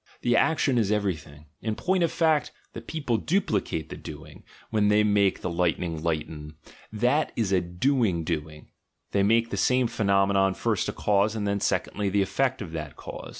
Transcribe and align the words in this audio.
The 0.21 0.35
action 0.35 0.79
is 0.79 0.91
everything. 0.91 1.45
In 1.61 1.75
point 1.75 2.01
of 2.03 2.11
fact, 2.11 2.51
the 2.73 2.81
people 2.81 3.17
duplicate 3.17 3.89
the 3.89 3.95
doing, 3.95 4.43
when 4.71 4.87
they 4.87 5.03
make 5.03 5.41
the 5.41 5.49
lightning 5.51 6.01
lighten, 6.01 6.55
that 6.91 7.31
is 7.35 7.51
a 7.51 7.61
"doing 7.61 8.23
doing"; 8.23 8.71
they 9.11 9.21
make 9.21 9.51
the 9.51 9.57
same 9.57 9.85
phenomenon 9.85 10.55
first 10.55 10.89
a 10.89 10.91
cause, 10.91 11.35
and 11.35 11.47
then, 11.47 11.59
secondly, 11.59 12.09
the 12.09 12.23
effect 12.23 12.63
of 12.63 12.71
that 12.71 12.95
cause. 12.95 13.29